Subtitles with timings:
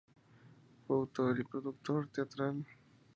[0.87, 2.65] Fue autor y productor teatral.